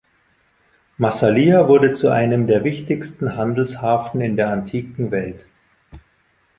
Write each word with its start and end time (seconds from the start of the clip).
Massalia 0.97 1.67
wurde 1.67 1.91
zu 1.93 2.09
einem 2.09 2.47
der 2.47 2.63
wichtigsten 2.63 3.35
Handelshafen 3.35 4.19
in 4.21 4.35
der 4.35 4.49
antiken 4.49 5.11
Welt. 5.11 5.45